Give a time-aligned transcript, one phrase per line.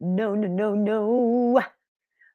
[0.00, 1.58] No, no, no, no.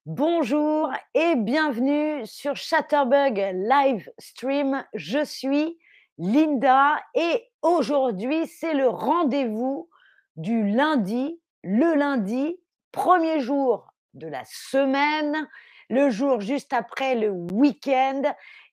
[0.06, 4.84] Bonjour et bienvenue sur Chatterbug Live Stream.
[4.94, 5.78] Je suis
[6.18, 9.90] Linda et aujourd'hui, c'est le rendez-vous
[10.36, 12.60] du lundi, le lundi,
[12.92, 15.48] premier jour de la semaine,
[15.90, 18.24] le jour juste après le week-end.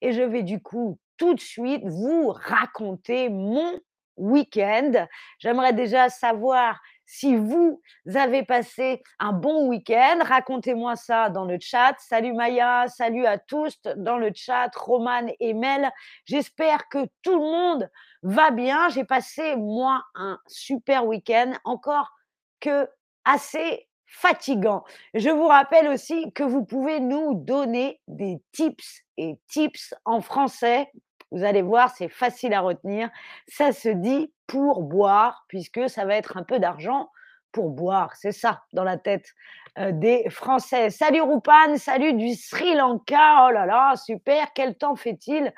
[0.00, 3.78] Et je vais du coup tout de suite vous raconter mon
[4.16, 5.06] week-end.
[5.38, 6.80] J'aimerais déjà savoir
[7.12, 7.82] si vous
[8.14, 11.96] avez passé un bon week-end, racontez-moi ça dans le chat.
[11.98, 15.90] Salut Maya, salut à tous dans le chat, Roman et Mel.
[16.24, 17.90] J'espère que tout le monde
[18.22, 18.88] va bien.
[18.90, 22.12] J'ai passé, moi, un super week-end, encore
[22.60, 22.88] que
[23.24, 24.84] assez fatigant.
[25.12, 30.88] Je vous rappelle aussi que vous pouvez nous donner des tips et tips en français
[31.30, 33.08] vous allez voir, c'est facile à retenir.
[33.48, 37.10] Ça se dit pour boire, puisque ça va être un peu d'argent
[37.52, 38.14] pour boire.
[38.16, 39.32] C'est ça dans la tête
[39.76, 40.90] des Français.
[40.90, 43.46] Salut Rupan, salut du Sri Lanka.
[43.46, 44.52] Oh là là, super.
[44.54, 45.52] Quel temps fait-il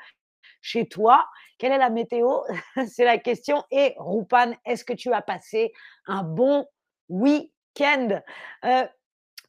[0.61, 1.25] chez toi?
[1.57, 2.39] Quelle est la météo?
[2.87, 3.63] C'est la question.
[3.71, 5.73] Et Rupan, est-ce que tu as passé
[6.07, 6.67] un bon
[7.09, 8.21] week-end?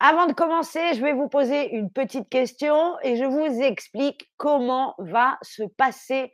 [0.06, 4.94] Avant de commencer, je vais vous poser une petite question et je vous explique comment
[4.98, 6.30] va se passer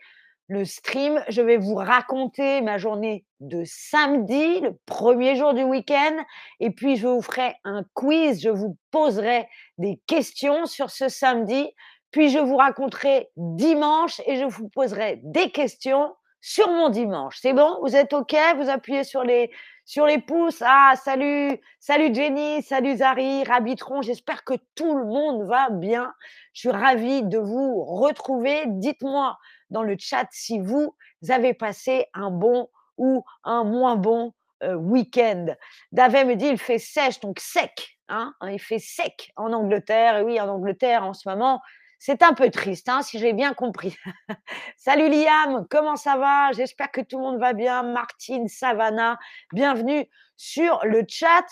[0.48, 1.22] le stream.
[1.28, 6.16] Je vais vous raconter ma journée de samedi, le premier jour du week-end,
[6.58, 8.42] et puis je vous ferai un quiz.
[8.42, 9.48] Je vous poserai
[9.78, 11.70] des questions sur ce samedi,
[12.10, 17.38] puis je vous raconterai dimanche et je vous poserai des questions sur mon dimanche.
[17.40, 17.78] C'est bon?
[17.82, 18.34] Vous êtes OK?
[18.56, 19.52] Vous appuyez sur les,
[19.90, 20.62] sur les pouces.
[20.64, 24.02] Ah, salut, salut Jenny, salut Zari, Rabitron.
[24.02, 26.14] J'espère que tout le monde va bien.
[26.52, 28.62] Je suis ravie de vous retrouver.
[28.68, 29.36] Dites-moi
[29.70, 30.94] dans le chat si vous
[31.28, 34.32] avez passé un bon ou un moins bon
[34.62, 35.46] euh, week-end.
[35.90, 37.98] David me dit il fait sèche, donc sec.
[38.08, 40.18] Hein il fait sec en Angleterre.
[40.18, 41.60] Et oui, en Angleterre en ce moment,
[42.00, 43.94] c'est un peu triste, hein, si j'ai bien compris.
[44.78, 46.50] Salut Liam, comment ça va?
[46.52, 47.82] J'espère que tout le monde va bien.
[47.82, 49.18] Martine, Savannah,
[49.52, 51.44] bienvenue sur le chat.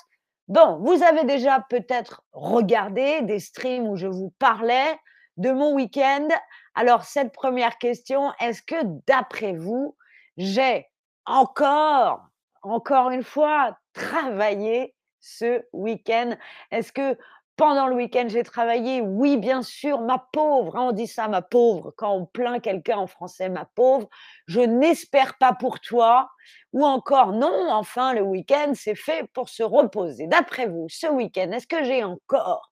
[0.48, 4.98] Bon, vous avez déjà peut-être regardé des streams où je vous parlais
[5.36, 6.28] de mon week-end.
[6.74, 9.98] Alors, cette première question, est-ce que d'après vous,
[10.38, 10.86] j'ai
[11.26, 12.26] encore,
[12.62, 16.36] encore une fois, travaillé ce week-end?
[16.70, 17.18] Est-ce que
[17.58, 19.02] pendant le week-end, j'ai travaillé.
[19.02, 20.76] Oui, bien sûr, ma pauvre.
[20.76, 21.92] Hein, on dit ça, ma pauvre.
[21.96, 24.08] Quand on plaint quelqu'un en français, ma pauvre.
[24.46, 26.30] Je n'espère pas pour toi.
[26.72, 30.28] Ou encore, non, enfin, le week-end, c'est fait pour se reposer.
[30.28, 32.70] D'après vous, ce week-end, est-ce que j'ai encore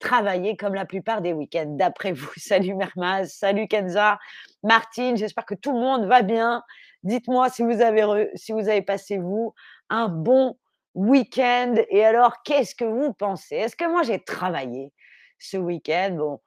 [0.00, 1.76] travaillé comme la plupart des week-ends?
[1.76, 4.18] D'après vous, salut Mermaz, salut Kenza,
[4.64, 6.64] Martine, j'espère que tout le monde va bien.
[7.04, 9.54] Dites-moi si vous avez, si vous avez passé, vous,
[9.88, 10.56] un bon
[10.96, 11.74] week-end.
[11.90, 13.56] Et alors, qu'est-ce que vous pensez?
[13.56, 14.92] Est-ce que moi, j'ai travaillé
[15.38, 16.16] ce week-end?
[16.16, 16.40] Bon,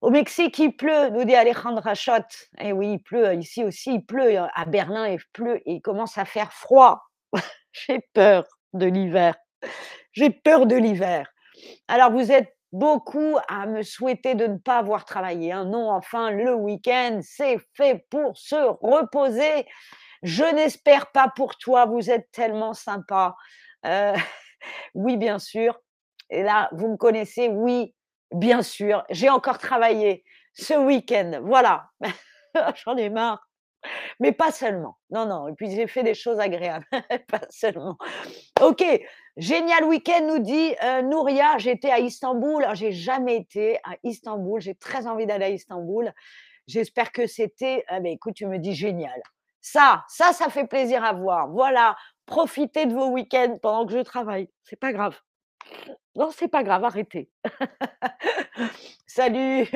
[0.00, 2.48] au Mexique, il pleut, nous dit Alejandra Schott.
[2.58, 3.34] Eh oui, il pleut.
[3.34, 4.38] Ici aussi, il pleut.
[4.54, 7.02] À Berlin, il pleut et il commence à faire froid.
[7.72, 9.36] j'ai peur de l'hiver.
[10.12, 11.28] J'ai peur de l'hiver.
[11.88, 15.52] Alors, vous êtes beaucoup à me souhaiter de ne pas avoir travaillé.
[15.52, 15.64] Hein.
[15.66, 19.66] Non, enfin, le week-end, c'est fait pour se reposer.
[20.22, 23.36] Je n'espère pas pour toi, vous êtes tellement sympa.
[23.86, 24.14] Euh,
[24.94, 25.80] oui, bien sûr.
[26.30, 27.94] Et là, vous me connaissez, oui,
[28.32, 29.04] bien sûr.
[29.10, 30.24] J'ai encore travaillé
[30.54, 31.40] ce week-end.
[31.42, 31.90] Voilà.
[32.84, 33.46] J'en ai marre.
[34.18, 34.96] Mais pas seulement.
[35.10, 35.48] Non, non.
[35.48, 36.86] Et puis j'ai fait des choses agréables.
[37.28, 37.96] pas seulement.
[38.60, 38.82] Ok.
[39.36, 41.58] Génial week-end, nous dit euh, Nouria.
[41.58, 42.64] J'étais à Istanbul.
[42.64, 44.60] Alors, j'ai jamais été à Istanbul.
[44.60, 46.12] J'ai très envie d'aller à Istanbul.
[46.66, 47.84] J'espère que c'était.
[47.88, 49.22] Ah, ben, écoute, tu me dis génial.
[49.60, 51.48] Ça, ça, ça fait plaisir à voir.
[51.48, 54.48] Voilà, profitez de vos week-ends pendant que je travaille.
[54.64, 55.18] C'est pas grave.
[56.14, 57.30] Non, c'est pas grave, arrêtez.
[59.06, 59.66] Salut,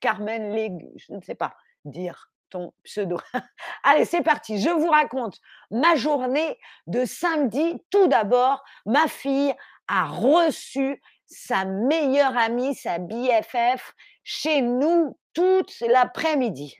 [0.00, 3.18] Carmen Légu, je ne sais pas dire ton pseudo.
[3.82, 4.60] Allez, c'est parti.
[4.60, 7.82] Je vous raconte ma journée de samedi.
[7.90, 9.54] Tout d'abord, ma fille
[9.88, 13.94] a reçu sa meilleure amie, sa BFF,
[14.24, 16.76] chez nous toute l'après-midi.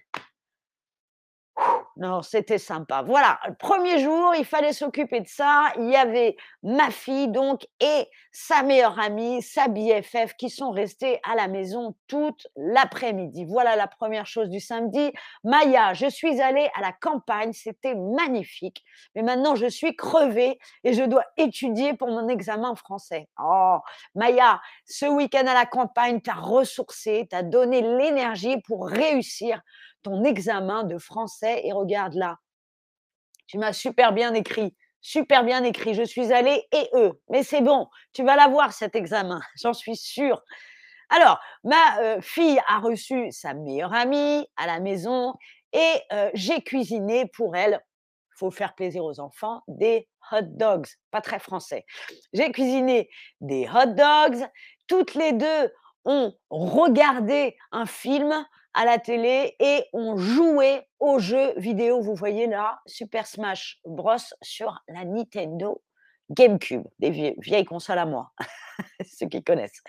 [1.99, 3.03] Non, c'était sympa.
[3.03, 5.73] Voilà, le premier jour, il fallait s'occuper de ça.
[5.79, 11.21] Il y avait ma fille, donc, et sa meilleure amie, sa BFF, qui sont restées
[11.23, 13.47] à la maison toute l'après-midi.
[13.47, 15.11] Voilà la première chose du samedi.
[15.43, 18.85] Maya, je suis allée à la campagne, c'était magnifique.
[19.15, 23.27] Mais maintenant, je suis crevée et je dois étudier pour mon examen français.
[23.43, 23.79] Oh,
[24.15, 29.63] Maya, ce week-end à la campagne, tu as ressourcé, tu as donné l'énergie pour réussir
[30.07, 32.39] ton examen de français et regarde là.
[33.49, 34.75] Tu m'as super bien écrit
[35.07, 35.95] super bien écrit.
[35.95, 37.21] Je suis allée et eux.
[37.31, 40.43] Mais c'est bon, tu vas l'avoir cet examen, j'en suis sûre.
[41.09, 45.35] Alors, ma euh, fille a reçu sa meilleure amie à la maison
[45.73, 47.81] et euh, j'ai cuisiné pour elle,
[48.37, 51.87] faut faire plaisir aux enfants, des hot dogs, pas très français.
[52.33, 53.09] J'ai cuisiné
[53.41, 54.45] des hot dogs.
[54.89, 55.73] Toutes les deux
[56.05, 58.45] ont regardé un film
[58.77, 62.01] à la télé et ont joué aux jeux vidéo.
[62.01, 65.83] Vous voyez là, Super Smash Bros sur la Nintendo
[66.31, 68.31] GameCube, des vieilles, consoles à moi,
[69.05, 69.83] ceux qui connaissent.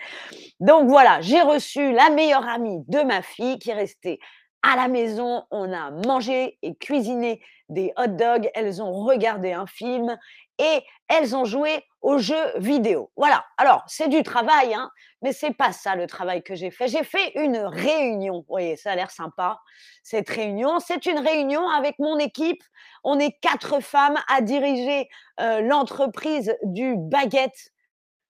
[0.60, 4.18] Donc voilà, j'ai reçu la meilleure amie de ma fille qui est restée
[4.62, 9.66] à la maison, on a mangé et cuisiné des hot dogs, elles ont regardé un
[9.66, 10.18] film
[10.58, 13.10] et elles ont joué aux jeux vidéo.
[13.16, 13.44] Voilà.
[13.56, 14.90] Alors, c'est du travail, hein,
[15.22, 16.88] mais c'est pas ça le travail que j'ai fait.
[16.88, 18.38] J'ai fait une réunion.
[18.40, 19.60] Vous voyez, ça a l'air sympa,
[20.02, 20.80] cette réunion.
[20.80, 22.62] C'est une réunion avec mon équipe.
[23.04, 25.08] On est quatre femmes à diriger
[25.40, 27.72] euh, l'entreprise du Baguette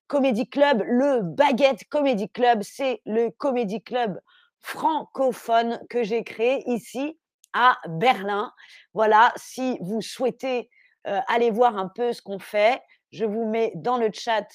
[0.08, 0.82] Comedy Club.
[0.86, 4.19] Le Baguette Comedy Club, c'est le Comedy Club
[4.60, 7.19] francophone que j'ai créé ici
[7.52, 8.52] à Berlin.
[8.94, 10.70] Voilà, si vous souhaitez
[11.06, 12.82] euh, aller voir un peu ce qu'on fait,
[13.12, 14.46] je vous mets dans le chat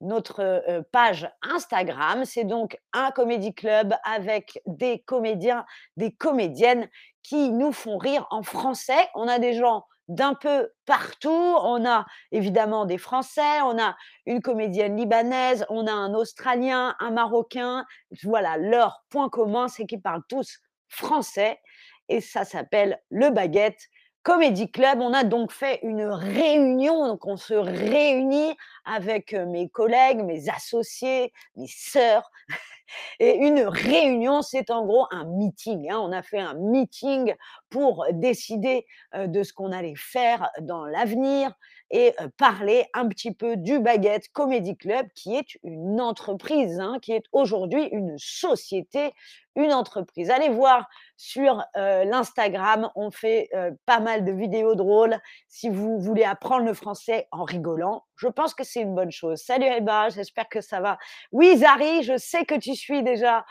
[0.00, 2.24] notre euh, page Instagram.
[2.24, 5.66] C'est donc un comédie club avec des comédiens,
[5.96, 6.88] des comédiennes
[7.22, 9.08] qui nous font rire en français.
[9.14, 11.28] On a des gens d'un peu partout.
[11.30, 13.96] On a évidemment des Français, on a
[14.26, 17.84] une comédienne libanaise, on a un Australien, un Marocain.
[18.24, 21.60] Voilà, leur point commun, c'est qu'ils parlent tous français
[22.08, 23.88] et ça s'appelle le Baguette
[24.28, 25.00] Comedy Club.
[25.00, 28.54] On a donc fait une réunion, donc on se réunit
[28.84, 32.30] avec euh, mes collègues, mes associés, mes sœurs.
[33.20, 35.90] Et une réunion, c'est en gros un meeting.
[35.90, 35.98] Hein.
[36.02, 37.34] On a fait un meeting
[37.70, 38.84] pour décider
[39.14, 41.54] euh, de ce qu'on allait faire dans l'avenir
[41.90, 47.12] et parler un petit peu du Baguette Comedy Club, qui est une entreprise, hein, qui
[47.12, 49.12] est aujourd'hui une société,
[49.56, 50.30] une entreprise.
[50.30, 50.86] Allez voir
[51.16, 53.50] sur l'Instagram, on fait
[53.86, 55.18] pas mal de vidéos drôles.
[55.48, 59.42] Si vous voulez apprendre le français en rigolant, je pense que c'est une bonne chose.
[59.42, 60.98] Salut Eba, j'espère que ça va.
[61.32, 63.44] Oui, Zari, je sais que tu suis déjà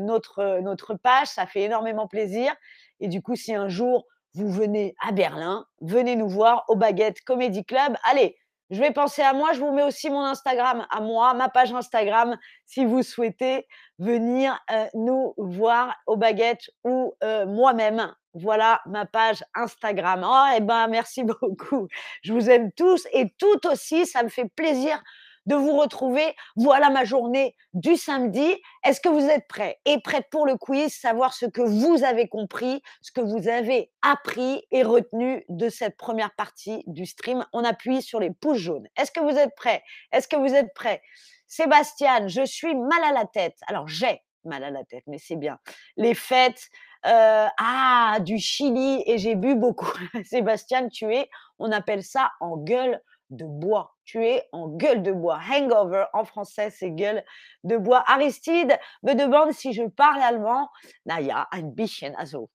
[0.00, 2.54] notre, notre page, ça fait énormément plaisir.
[3.00, 7.22] Et du coup, si un jour vous venez à Berlin, venez nous voir au Baguette
[7.22, 7.96] Comedy Club.
[8.04, 8.36] Allez,
[8.70, 11.72] je vais penser à moi, je vous mets aussi mon Instagram à moi, ma page
[11.72, 12.36] Instagram,
[12.66, 13.66] si vous souhaitez
[13.98, 14.58] venir
[14.94, 17.14] nous voir au Baguette ou
[17.46, 18.12] moi-même.
[18.32, 20.26] Voilà ma page Instagram.
[20.28, 21.86] Oh, eh ben, merci beaucoup.
[22.22, 25.00] Je vous aime tous et tout aussi, ça me fait plaisir
[25.46, 26.34] de vous retrouver.
[26.56, 28.54] Voilà ma journée du samedi.
[28.84, 32.28] Est-ce que vous êtes prêts et prêtes pour le quiz, savoir ce que vous avez
[32.28, 37.44] compris, ce que vous avez appris et retenu de cette première partie du stream?
[37.52, 38.88] On appuie sur les pouces jaunes.
[38.96, 39.82] Est-ce que vous êtes prêts?
[40.12, 41.02] Est-ce que vous êtes prêts?
[41.46, 43.56] Sébastien, je suis mal à la tête.
[43.66, 45.58] Alors j'ai mal à la tête, mais c'est bien.
[45.96, 46.68] Les fêtes,
[47.06, 49.92] euh, ah, du Chili et j'ai bu beaucoup.
[50.24, 53.00] Sébastien, tu es, on appelle ça en gueule
[53.30, 53.93] de bois.
[54.04, 55.38] Tu es en gueule de bois.
[55.50, 57.24] Hangover, en français, c'est gueule
[57.64, 58.04] de bois.
[58.06, 60.68] Aristide me demande si je parle allemand.
[61.06, 62.50] Naja, ein bisschen, also.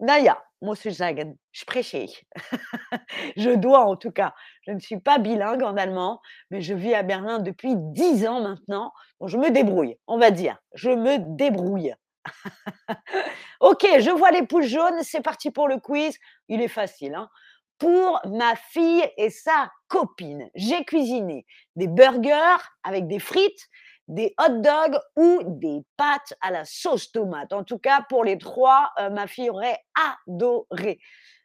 [0.00, 2.24] Naja, muss ich sagen, spreche
[3.36, 4.32] je dois en tout cas.
[4.66, 8.40] Je ne suis pas bilingue en allemand, mais je vis à Berlin depuis dix ans
[8.40, 8.92] maintenant.
[9.24, 10.56] Je me débrouille, on va dire.
[10.74, 11.94] Je me débrouille.
[13.60, 15.02] ok, je vois les pouces jaunes.
[15.02, 16.16] C'est parti pour le quiz.
[16.48, 17.14] Il est facile.
[17.14, 17.28] Hein
[17.78, 20.48] pour ma fille et sa copine.
[20.54, 23.68] J'ai cuisiné des burgers avec des frites,
[24.06, 27.52] des hot dogs ou des pâtes à la sauce tomate.
[27.52, 29.78] En tout cas, pour les trois, euh, ma fille aurait
[30.26, 30.98] adoré.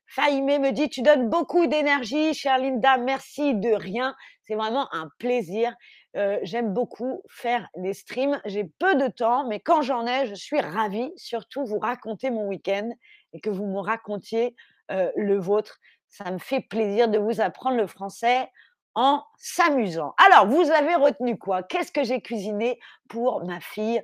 [0.08, 4.16] Faïmé me dit, tu donnes beaucoup d'énergie, chère Linda, merci de rien.
[4.46, 5.74] C'est vraiment un plaisir.
[6.16, 8.40] Euh, j'aime beaucoup faire des streams.
[8.46, 11.12] J'ai peu de temps, mais quand j'en ai, je suis ravie.
[11.16, 12.90] Surtout, vous raconter mon week-end
[13.34, 14.56] et que vous me racontiez
[14.92, 15.80] euh, le vôtre.
[16.14, 18.48] Ça me fait plaisir de vous apprendre le français
[18.94, 20.14] en s'amusant.
[20.24, 21.64] Alors, vous avez retenu quoi?
[21.64, 22.80] Qu'est-ce que j'ai cuisiné
[23.10, 24.00] pour ma fille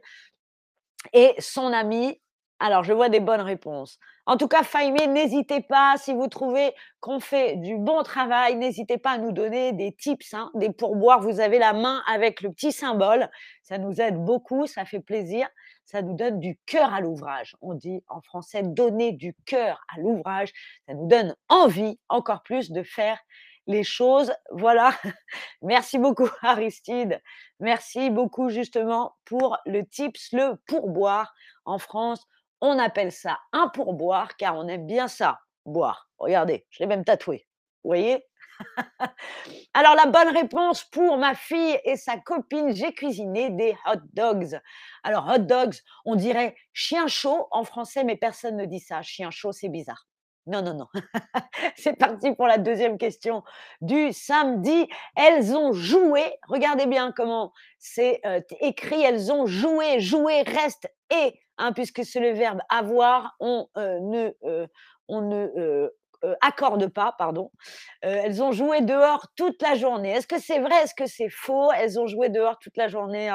[1.13, 2.19] et son amie
[2.61, 3.99] alors, je vois des bonnes réponses.
[4.25, 8.97] En tout cas, Faimé, n'hésitez pas, si vous trouvez qu'on fait du bon travail, n'hésitez
[8.97, 11.21] pas à nous donner des tips, hein, des pourboires.
[11.21, 13.29] Vous avez la main avec le petit symbole.
[13.63, 15.47] Ça nous aide beaucoup, ça fait plaisir.
[15.91, 17.55] Ça nous donne du cœur à l'ouvrage.
[17.61, 20.51] On dit en français donner du cœur à l'ouvrage.
[20.87, 23.17] Ça nous donne envie encore plus de faire
[23.65, 24.31] les choses.
[24.51, 24.93] Voilà.
[25.63, 27.19] Merci beaucoup, Aristide.
[27.59, 31.33] Merci beaucoup, justement, pour le tips, le pourboire.
[31.65, 32.23] En France,
[32.61, 36.07] on appelle ça un pourboire car on aime bien ça, boire.
[36.19, 37.47] Regardez, je l'ai même tatoué.
[37.83, 38.28] Vous voyez?
[39.73, 44.59] Alors la bonne réponse pour ma fille et sa copine, j'ai cuisiné des hot dogs.
[45.03, 45.75] Alors hot dogs,
[46.05, 49.01] on dirait chien chaud en français, mais personne ne dit ça.
[49.01, 50.07] Chien chaud, c'est bizarre.
[50.49, 50.87] Non, non, non.
[51.75, 53.43] c'est parti pour la deuxième question
[53.81, 54.87] du samedi.
[55.15, 61.39] Elles ont joué, regardez bien comment c'est euh, écrit, elles ont joué, joué reste et,
[61.59, 64.65] hein, puisque c'est le verbe avoir, on euh, ne, euh,
[65.07, 65.89] on ne
[66.41, 67.51] accorde pas, pardon.
[68.01, 70.11] elles ont joué dehors toute la journée.
[70.11, 71.71] Est-ce que c'est vrai Est-ce que c'est faux?
[71.71, 73.31] Elles ont joué dehors toute la journée.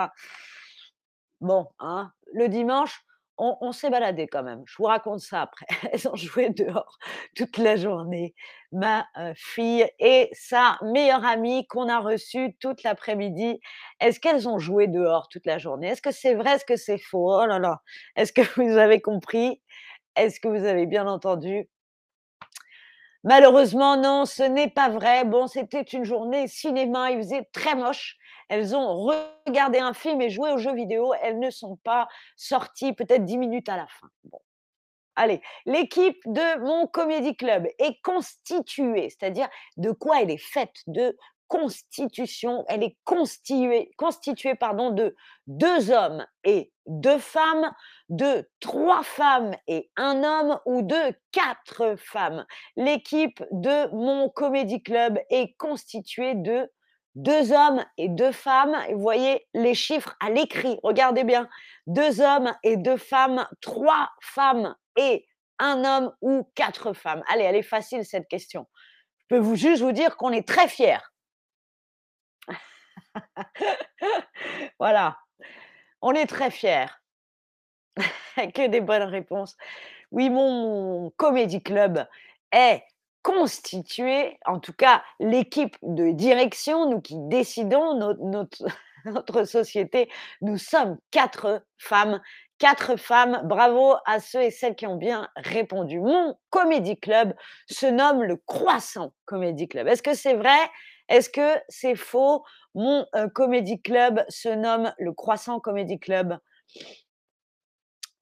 [1.40, 3.04] Bon, hein, le dimanche,
[3.36, 4.62] on, s'est baladé quand même.
[4.66, 5.66] Je vous raconte ça après.
[5.92, 6.98] Elles ont joué dehors
[7.34, 8.34] toute la journée.
[8.72, 13.60] Ma fille et sa meilleure amie qu'on a reçue toute l'après-midi.
[14.00, 15.88] Est-ce qu'elles ont joué dehors toute la journée?
[15.88, 17.40] Est-ce que c'est vrai Est-ce que c'est faux?
[17.42, 17.82] Oh là là
[18.16, 19.60] Est-ce que vous avez compris?
[20.16, 21.68] Est-ce que vous avez bien entendu?
[23.24, 25.24] Malheureusement, non, ce n'est pas vrai.
[25.24, 28.16] Bon, c'était une journée cinéma, il faisait très moche.
[28.50, 29.08] Elles ont
[29.46, 31.14] regardé un film et joué aux jeux vidéo.
[31.22, 34.08] Elles ne sont pas sorties peut-être dix minutes à la fin.
[34.24, 34.38] Bon.
[35.16, 41.16] Allez, l'équipe de mon comédie club est constituée, c'est-à-dire de quoi elle est faite De
[41.48, 45.14] constitution, elle est constituée, constituée pardon, de
[45.46, 47.72] deux hommes et deux femmes,
[48.08, 52.44] de trois femmes et un homme ou de quatre femmes.
[52.76, 56.70] L'équipe de mon comédie club est constituée de
[57.14, 58.76] deux hommes et deux femmes.
[58.90, 60.78] Vous voyez les chiffres à l'écrit.
[60.82, 61.48] Regardez bien.
[61.86, 65.26] Deux hommes et deux femmes, trois femmes et
[65.58, 67.22] un homme ou quatre femmes.
[67.28, 68.66] Allez, elle est facile cette question.
[69.18, 70.98] Je peux vous juste vous dire qu'on est très fiers.
[74.78, 75.16] voilà.
[76.02, 76.86] On est très fiers.
[78.36, 79.56] que des bonnes réponses.
[80.10, 82.06] Oui, mon comédie club
[82.52, 82.82] est
[83.22, 87.94] constitué, en tout cas l'équipe de direction, nous qui décidons
[89.04, 90.08] notre, société,
[90.40, 92.20] nous sommes quatre femmes.
[92.58, 95.98] Quatre femmes, bravo à ceux et celles qui ont bien répondu.
[95.98, 97.34] Mon comédie club
[97.68, 99.88] se nomme le Croissant Comédie Club.
[99.88, 100.56] Est-ce que c'est vrai?
[101.08, 102.44] Est-ce que c'est faux?
[102.74, 106.38] Mon euh, comédie club se nomme le Croissant Comédie Club.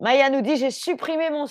[0.02, 1.46] Maya nous dit J'ai supprimé mon,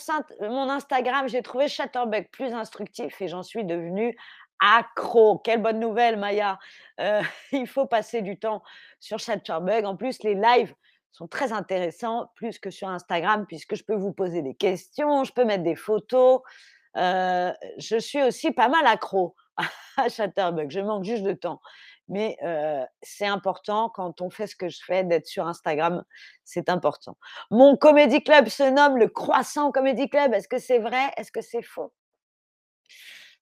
[0.69, 4.15] Instagram, j'ai trouvé Chatterbug plus instructif et j'en suis devenue
[4.59, 5.39] accro.
[5.39, 6.59] Quelle bonne nouvelle, Maya.
[6.99, 7.21] Euh,
[7.53, 8.61] il faut passer du temps
[8.99, 9.85] sur Chatterbug.
[9.85, 10.75] En plus, les lives
[11.13, 15.31] sont très intéressants, plus que sur Instagram, puisque je peux vous poser des questions, je
[15.31, 16.41] peux mettre des photos.
[16.97, 19.33] Euh, je suis aussi pas mal accro
[19.95, 20.69] à Chatterbug.
[20.69, 21.61] Je manque juste de temps
[22.11, 22.37] mais
[23.01, 26.03] c'est important quand on fait ce que je fais d'être sur Instagram,
[26.43, 27.17] c'est important.
[27.49, 30.33] Mon comédie club se nomme le Croissant Comédie Club.
[30.33, 31.93] Est-ce que c'est vrai Est-ce que c'est faux?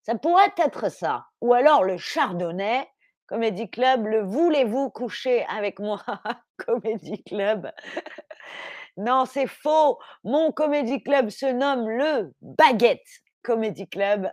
[0.03, 1.25] Ça pourrait être ça.
[1.41, 2.87] Ou alors le Chardonnay
[3.27, 6.01] Comédie Club, le Voulez-vous coucher avec moi
[6.57, 7.71] Comédie Club?
[8.97, 9.97] non, c'est faux.
[10.23, 13.07] Mon comédie club se nomme le Baguette
[13.41, 14.31] Comédie Club.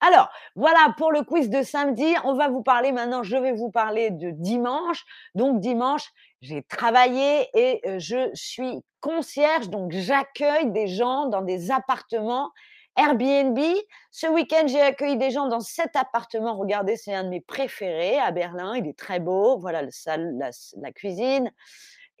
[0.00, 2.14] Alors, voilà pour le quiz de samedi.
[2.24, 5.04] On va vous parler maintenant, je vais vous parler de dimanche.
[5.34, 12.50] Donc, dimanche, j'ai travaillé et je suis concierge, donc j'accueille des gens dans des appartements
[12.96, 13.58] Airbnb.
[14.10, 16.56] Ce week-end, j'ai accueilli des gens dans cet appartement.
[16.56, 18.76] Regardez, c'est un de mes préférés à Berlin.
[18.76, 19.58] Il est très beau.
[19.58, 20.38] Voilà la salle,
[20.76, 21.50] la, cuisine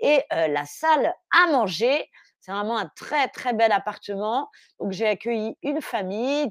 [0.00, 2.10] et la salle à manger.
[2.44, 4.50] C'est vraiment un très, très bel appartement.
[4.78, 6.50] Donc, j'ai accueilli une famille.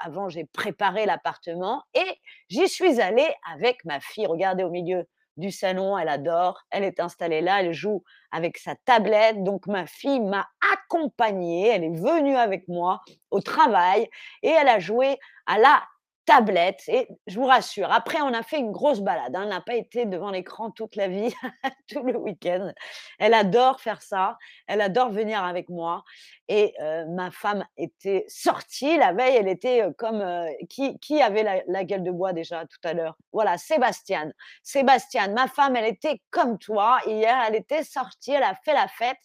[0.00, 2.18] avant, j'ai préparé l'appartement et
[2.48, 4.26] j'y suis allée avec ma fille.
[4.26, 6.64] Regardez au milieu du salon, elle adore.
[6.70, 8.02] Elle est installée là, elle joue
[8.32, 9.44] avec sa tablette.
[9.44, 11.68] Donc, ma fille m'a accompagnée.
[11.68, 14.10] Elle est venue avec moi au travail
[14.42, 15.84] et elle a joué à la
[16.28, 16.82] tablette.
[16.88, 19.34] Et je vous rassure, après, on a fait une grosse balade.
[19.34, 19.44] Hein.
[19.44, 21.32] Elle n'a pas été devant l'écran toute la vie,
[21.88, 22.70] tout le week-end.
[23.18, 24.36] Elle adore faire ça.
[24.66, 26.04] Elle adore venir avec moi.
[26.48, 26.74] Et
[27.08, 29.36] ma femme était sortie la veille.
[29.36, 30.24] Elle était comme
[30.68, 33.16] qui, qui avait la, la, gueule de bois déjà tout à l'heure?
[33.32, 34.32] Voilà, Sébastien.
[34.62, 37.00] Sébastien, ma femme, elle était comme toi.
[37.06, 38.32] Hier, elle était sortie.
[38.32, 39.18] Elle a fait la fête.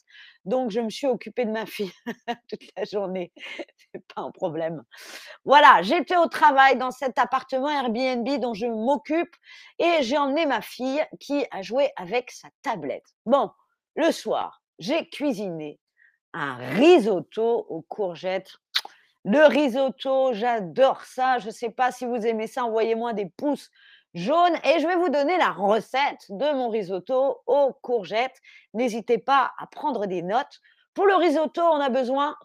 [0.46, 1.94] Donc, je me suis occupée de ma fille
[2.50, 3.32] toute la journée.
[3.94, 4.84] C'est pas un problème.
[5.46, 9.36] Voilà, j'étais au travail dans cet appartement Airbnb dont je m'occupe
[9.80, 13.06] et j'ai emmené ma fille qui a joué avec sa tablette.
[13.26, 13.52] Bon,
[13.96, 15.80] le soir, j'ai cuisiné
[16.34, 18.58] un risotto aux courgettes.
[19.24, 21.40] Le risotto, j'adore ça.
[21.40, 23.70] Je ne sais pas si vous aimez ça, envoyez-moi des pouces
[24.14, 28.40] jaune et je vais vous donner la recette de mon risotto aux courgettes.
[28.74, 30.62] N'hésitez pas à prendre des notes.
[30.94, 32.36] Pour le risotto, on a besoin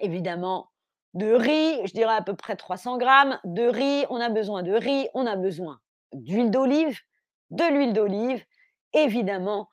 [0.00, 0.70] évidemment
[1.14, 4.72] de riz, je dirais à peu près 300 grammes de riz, on a besoin de
[4.72, 5.80] riz, on a besoin
[6.12, 7.00] d'huile d'olive,
[7.50, 8.44] de l'huile d'olive,
[8.92, 9.70] évidemment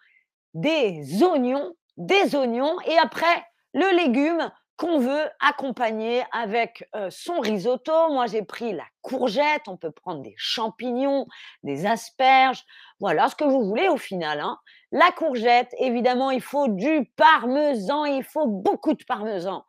[0.54, 7.92] des oignons, des oignons et après le légume qu'on veut accompagner avec son risotto.
[8.10, 11.28] Moi, j'ai pris la courgette, on peut prendre des champignons,
[11.62, 12.64] des asperges,
[13.00, 14.40] voilà ce que vous voulez au final.
[14.40, 14.58] Hein.
[14.92, 19.64] La courgette, évidemment, il faut du parmesan, il faut beaucoup de parmesan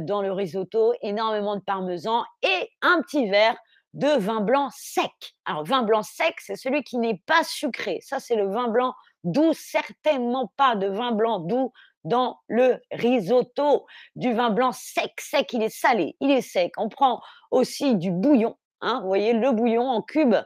[0.00, 3.56] dans le risotto, énormément de parmesan et un petit verre
[3.92, 5.34] de vin blanc sec.
[5.44, 8.00] Alors, vin blanc sec, c'est celui qui n'est pas sucré.
[8.02, 8.94] Ça, c'est le vin blanc
[9.26, 11.72] doux, certainement pas de vin blanc doux
[12.04, 13.86] dans le risotto.
[14.14, 16.72] Du vin blanc sec, sec, il est salé, il est sec.
[16.78, 20.36] On prend aussi du bouillon, hein, vous voyez, le bouillon en cube,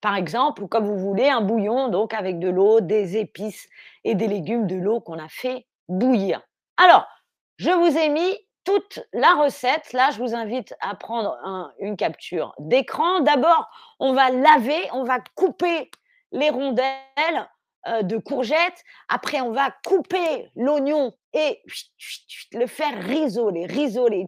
[0.00, 3.66] par exemple, ou comme vous voulez, un bouillon, donc avec de l'eau, des épices
[4.04, 6.40] et des légumes, de l'eau qu'on a fait bouillir.
[6.76, 7.06] Alors,
[7.56, 9.92] je vous ai mis toute la recette.
[9.92, 11.36] Là, je vous invite à prendre
[11.80, 13.20] une capture d'écran.
[13.20, 13.68] D'abord,
[13.98, 15.90] on va laver, on va couper
[16.30, 17.48] les rondelles
[17.88, 18.84] euh, de courgettes.
[19.08, 21.60] Après, on va couper l'oignon et
[22.52, 24.26] le faire risoler, risoler.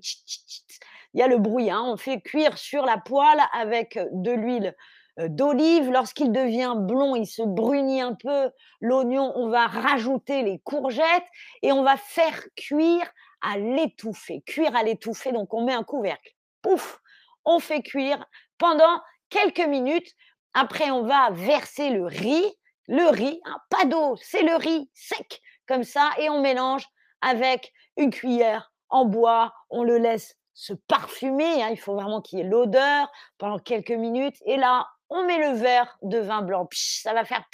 [1.13, 1.83] Il y a le bruit, hein.
[1.85, 4.75] on fait cuire sur la poêle avec de l'huile
[5.19, 5.91] euh, d'olive.
[5.91, 8.51] Lorsqu'il devient blond, il se brunit un peu.
[8.81, 11.27] L'oignon, on va rajouter les courgettes
[11.63, 13.11] et on va faire cuire
[13.43, 14.43] à l'étouffer.
[14.47, 16.35] Cuire à l'étouffer, donc on met un couvercle.
[16.63, 17.01] Pouf,
[17.45, 18.25] on fait cuire
[18.59, 20.13] pendant quelques minutes.
[20.55, 22.55] Après, on va verser le riz
[22.91, 26.85] le riz, hein, pas d'eau, c'est le riz sec comme ça, et on mélange
[27.21, 32.41] avec une cuillère en bois, on le laisse se parfumer, hein, il faut vraiment qu'il
[32.41, 36.69] y ait l'odeur pendant quelques minutes, et là, on met le verre de vin blanc,
[36.73, 37.45] ça va faire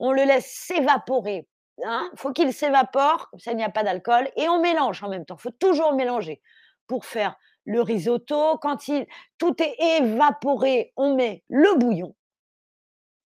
[0.00, 1.46] on le laisse s'évaporer,
[1.78, 5.08] il hein, faut qu'il s'évapore, ça il n'y a pas d'alcool, et on mélange en
[5.08, 6.42] même temps, il faut toujours mélanger
[6.88, 8.58] pour faire le risotto.
[8.58, 8.78] Quand
[9.38, 12.16] tout est évaporé, on met le bouillon,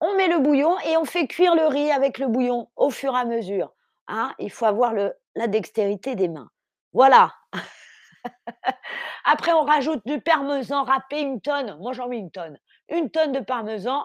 [0.00, 3.14] on met le bouillon et on fait cuire le riz avec le bouillon au fur
[3.14, 3.72] et à mesure.
[4.08, 4.34] Hein.
[4.38, 4.92] Il faut avoir
[5.34, 6.50] la dextérité des mains.
[6.92, 7.34] Voilà.
[9.24, 11.76] Après, on rajoute du parmesan râpé, une tonne.
[11.78, 12.58] Moi, j'en mets une tonne.
[12.88, 14.04] Une tonne de parmesan,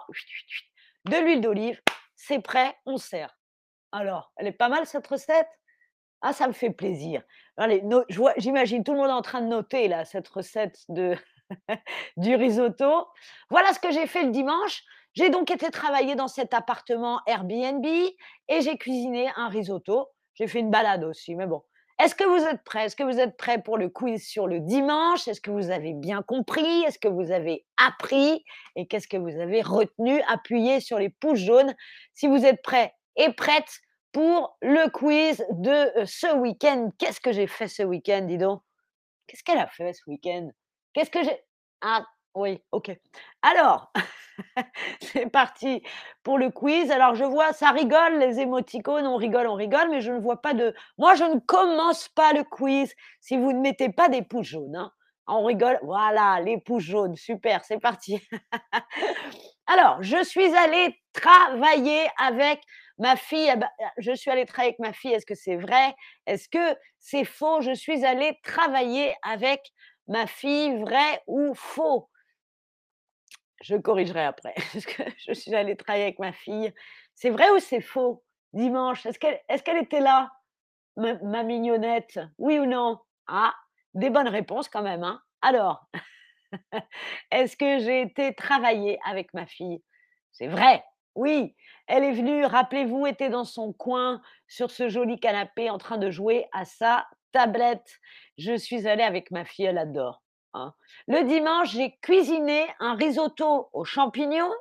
[1.04, 1.80] de l'huile d'olive.
[2.16, 3.36] C'est prêt, on sert.
[3.92, 5.48] Alors, elle est pas mal cette recette?
[6.22, 7.22] Ah, ça me fait plaisir.
[8.38, 10.84] J'imagine tout le monde en train de noter là cette recette
[12.16, 13.08] du risotto.
[13.50, 14.82] Voilà ce que j'ai fait le dimanche.
[15.14, 20.08] J'ai donc été travailler dans cet appartement Airbnb et j'ai cuisiné un risotto.
[20.34, 21.62] J'ai fait une balade aussi, mais bon.
[22.02, 22.86] Est-ce que vous êtes prêts?
[22.86, 25.28] Est-ce que vous êtes prêts pour le quiz sur le dimanche?
[25.28, 26.82] Est-ce que vous avez bien compris?
[26.84, 28.44] Est-ce que vous avez appris?
[28.74, 31.74] Et qu'est-ce que vous avez retenu Appuyez sur les pouces jaunes?
[32.14, 36.90] Si vous êtes prêts et prêtes pour le quiz de euh, ce week-end.
[36.98, 38.62] Qu'est-ce que j'ai fait ce week-end, dis donc?
[39.26, 40.50] Qu'est-ce qu'elle a fait ce week-end?
[40.92, 41.38] Qu'est-ce que j'ai...
[41.80, 42.90] Ah, oui, ok.
[43.42, 43.92] Alors,
[45.00, 45.82] c'est parti
[46.22, 46.90] pour le quiz.
[46.90, 50.40] Alors, je vois, ça rigole, les émoticônes, on rigole, on rigole, mais je ne vois
[50.40, 50.74] pas de.
[50.98, 54.76] Moi, je ne commence pas le quiz si vous ne mettez pas des pouces jaunes.
[54.76, 54.92] Hein.
[55.28, 55.78] On rigole.
[55.82, 57.16] Voilà, les pouces jaunes.
[57.16, 58.20] Super, c'est parti.
[59.66, 62.60] Alors, je suis allée travailler avec
[62.98, 63.48] ma fille.
[63.50, 65.12] Ah bah, je suis allée travailler avec ma fille.
[65.12, 65.94] Est-ce que c'est vrai?
[66.26, 67.60] Est-ce que c'est faux?
[67.60, 69.60] Je suis allée travailler avec
[70.08, 72.08] ma fille, vrai ou faux?
[73.62, 76.72] Je corrigerai après, parce que je suis allée travailler avec ma fille.
[77.14, 78.22] C'est vrai ou c'est faux
[78.52, 79.18] Dimanche, est-ce
[79.62, 80.30] qu'elle était là,
[80.96, 82.20] ma, mignonnette?
[82.36, 82.98] Oui ou non?
[83.26, 83.54] Ah,
[83.94, 85.04] des bonnes réponses quand même.
[85.04, 85.86] Hein Alors,
[87.30, 89.82] est-ce que j'ai été travailler avec ma fille?
[90.32, 91.56] C'est vrai, oui.
[91.86, 96.10] Elle est venue, rappelez-vous, était dans son coin sur ce joli canapé en train de
[96.10, 98.00] jouer à sa tablette.
[98.36, 100.21] Je suis allée avec ma fille, elle adore.
[100.54, 100.74] Hein.
[101.08, 104.52] Le dimanche, j'ai cuisiné un risotto aux champignons,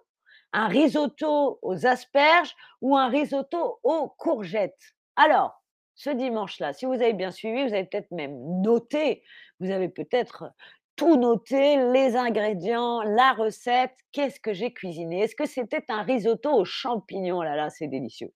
[0.54, 4.96] un risotto aux asperges ou un risotto aux courgettes.
[5.16, 5.62] Alors,
[5.96, 9.24] ce dimanche-là, si vous avez bien suivi, vous avez peut-être même noté,
[9.60, 10.52] vous avez peut-être
[10.96, 15.22] tout noté, les ingrédients, la recette, qu'est-ce que j'ai cuisiné?
[15.22, 17.40] Est-ce que c'était un risotto aux champignons?
[17.40, 18.34] Oh là là, c'est délicieux.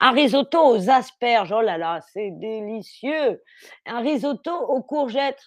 [0.00, 3.42] Un risotto aux asperges, oh là là, c'est délicieux.
[3.86, 5.42] Un risotto aux courgettes,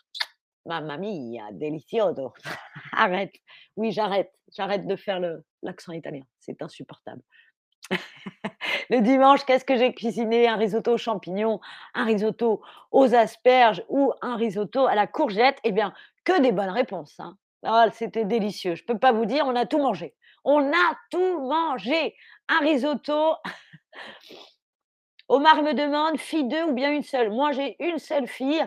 [0.66, 2.34] Mamma mia, delicioso.
[2.94, 3.34] Arrête.
[3.76, 4.32] Oui, j'arrête.
[4.56, 5.20] J'arrête de faire
[5.62, 6.24] l'accent italien.
[6.40, 7.22] C'est insupportable.
[8.90, 10.48] le dimanche, qu'est-ce que j'ai cuisiné?
[10.48, 11.60] Un risotto aux champignons,
[11.94, 15.58] un risotto aux asperges ou un risotto à la courgette?
[15.64, 17.20] Eh bien, que des bonnes réponses.
[17.20, 17.38] Hein.
[17.64, 18.76] Ah, c'était délicieux.
[18.76, 20.16] Je ne peux pas vous dire, on a tout mangé.
[20.44, 22.16] On a tout mangé.
[22.50, 23.36] Un risotto.
[25.30, 28.64] Omar me demande, fille deux ou bien une seule Moi, j'ai une seule fille.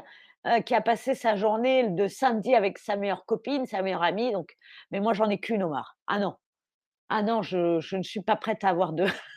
[0.47, 4.33] Heu, qui a passé sa journée de samedi avec sa meilleure copine, sa meilleure amie,
[4.33, 4.57] donc
[4.91, 5.97] mais moi j'en ai qu'une Omar.
[6.07, 6.37] Ah non,
[7.11, 9.07] ah non, je ne suis pas prête à avoir 2.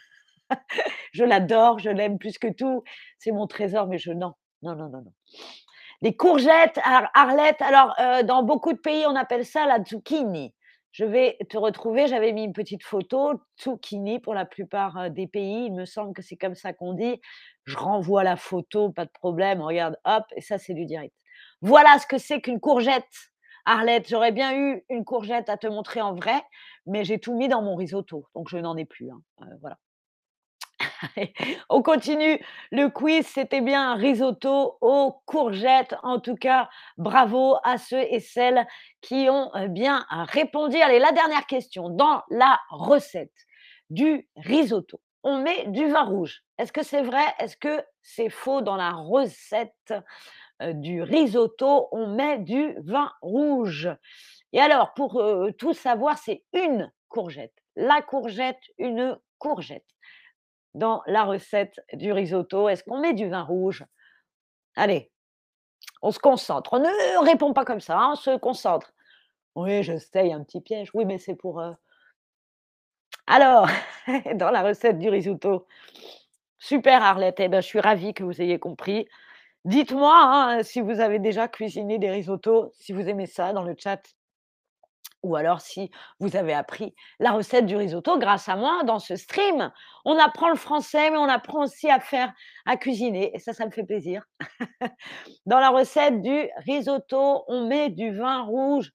[1.13, 2.83] Je l'adore, je l'aime plus que tout,
[3.17, 5.13] c'est mon trésor, mais je non, non, non, non, non.
[6.01, 10.53] Les courgettes, Ar Arlette, alors, heu, dans beaucoup de pays, on appelle ça la zucchini.
[10.91, 15.65] Je vais te retrouver, j'avais mis une petite photo, zucchini pour la plupart, des pays,
[15.65, 17.21] il me semble que c'est comme ça qu'on dit.
[17.65, 21.13] Je renvoie la photo, pas de problème, regarde, hop et ça, c'est du direct.
[21.61, 23.05] Voilà ce que c'est qu'une courgette,
[23.65, 24.09] Arlette.
[24.09, 26.41] J'aurais bien eu une courgette à te montrer en vrai,
[26.85, 29.21] mais j'ai tout mis dans mon risotto, donc je n'en ai plus, hein,
[29.61, 29.77] voilà.
[31.69, 32.39] On continue
[32.71, 35.95] le quiz, c'était bien risotto aux courgettes.
[36.03, 38.65] En tout cas, bravo à ceux et celles
[39.01, 40.77] qui ont, heu, bien répondu.
[40.77, 41.89] Allez, la dernière question.
[41.89, 43.31] Dans la recette
[43.89, 46.43] du risotto, on met du vin rouge.
[46.57, 47.23] Est-ce que c'est vrai?
[47.39, 48.61] Est-ce que c'est faux?
[48.61, 49.93] Dans la recette,
[50.61, 53.89] heu, du risotto, on met du vin rouge.
[54.53, 57.53] Et alors pour, heu, tout savoir, c'est une courgette.
[57.75, 59.85] La courgette, une courgette
[60.79, 62.69] dans la recette du risotto.
[62.69, 63.85] Est-ce qu'on met du vin rouge?
[64.75, 65.11] Allez,
[66.01, 66.73] on se concentre.
[66.73, 68.93] On ne répond pas comme ça, hein, on se concentre.
[69.55, 70.89] Oui, je sais, un petit piège.
[70.93, 71.75] Oui, mais c'est pour, heu
[73.27, 73.67] alors,
[74.35, 75.67] dans la recette du risotto.
[76.57, 79.07] Super Arlette, eh ben, je suis ravie que vous ayez compris.
[79.65, 83.75] Dites-moi, hein, si vous avez déjà cuisiné des risottos, si vous aimez ça dans le
[83.77, 84.01] chat
[85.23, 89.15] ou alors si vous avez appris la recette du risotto grâce à moi dans ce
[89.15, 89.71] stream.
[90.05, 92.33] On apprend le français, mais on apprend aussi à faire
[92.65, 94.25] à cuisiner et ça, ça me fait plaisir.
[95.45, 98.91] Dans la recette du risotto, on met du vin rouge.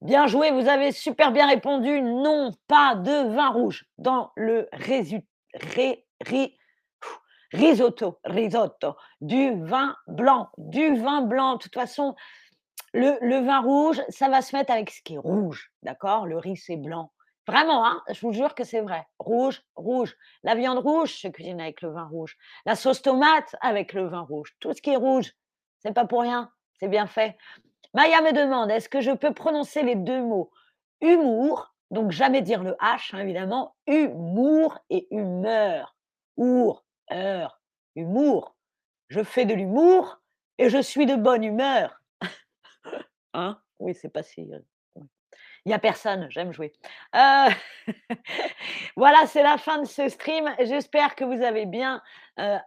[0.00, 2.00] Bien joué, vous avez super bien répondu.
[2.00, 5.26] Non, pas de vin rouge dans le risotto
[7.52, 8.96] risotto.
[9.20, 11.54] Du vin blanc, du vin blanc.
[11.54, 12.14] De toute façon,
[12.92, 16.26] le vin rouge, ça va se mettre avec ce qui est rouge, d'accord?
[16.26, 17.12] Le riz, c'est blanc.
[17.46, 19.06] Vraiment, hein, je vous jure que c'est vrai.
[19.18, 20.14] Rouge, rouge.
[20.42, 22.36] La viande rouge se cuisine avec le vin rouge.
[22.66, 24.54] La sauce tomate avec le vin rouge.
[24.60, 25.32] Tout ce qui est rouge,
[25.78, 27.36] c'est pas pour rien, c'est bien fait.
[27.94, 30.50] Maya me demande: «Est-ce que je peux prononcer les 2 mots
[31.00, 35.96] humour?» donc jamais dire le H, hein, évidemment, humour et humeur.
[36.36, 37.60] Our, heure,
[37.96, 38.54] humour.
[39.08, 40.20] Je fais de l'humour
[40.58, 42.02] et je suis de bonne humeur.
[43.34, 43.58] Hein?
[43.78, 44.64] Oui, c'est pas si, heu,
[44.96, 45.02] ouais.
[45.66, 46.72] Il y a personne, j'aime jouer.
[47.16, 47.48] Heu,
[48.96, 50.54] voilà, c'est la fin de ce stream.
[50.60, 52.02] J'espère que vous avez bien,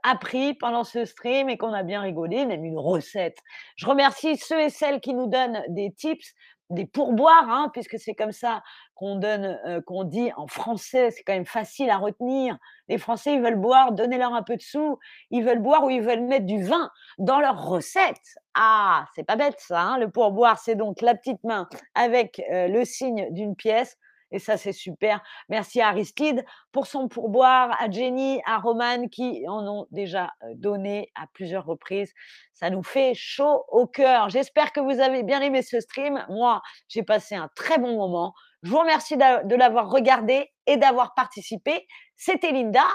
[0.03, 3.37] appris pendant ce stream et qu'on a bien rigolé, même une recette.
[3.77, 6.33] Je remercie ceux et celles qui nous donnent des tips,
[6.71, 8.63] des pourboires, hein, puisque c'est comme ça
[8.95, 12.57] qu'on donne, qu'on dit en français, c'est quand même facile à retenir.
[12.87, 14.99] Les Français, ils veulent boire, donnez-leur un peu de sous.
[15.29, 18.37] Ils veulent boire ou ils veulent mettre du vin dans leur recette.
[18.53, 22.83] Ah, c'est pas bête ça, hein, le pourboire, c'est donc la petite main avec, le
[22.83, 23.97] signe d'une pièce
[24.31, 25.21] et ça, c'est super.
[25.49, 31.11] Merci à Aristide pour son pourboire, à Jenny, à Romane qui en ont déjà, donné
[31.15, 32.13] à plusieurs reprises.
[32.53, 34.29] Ça nous fait chaud au cœur.
[34.29, 36.25] J'espère que vous avez bien aimé ce stream.
[36.29, 38.33] Moi, j'ai passé un très bon moment.
[38.63, 41.87] Je vous remercie de l'avoir regardé et d'avoir participé.
[42.15, 42.85] C'était Linda.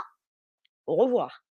[0.87, 1.46] Au revoir.